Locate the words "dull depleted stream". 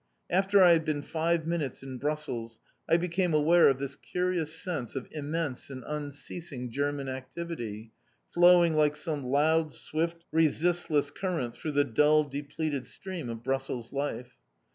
11.83-13.29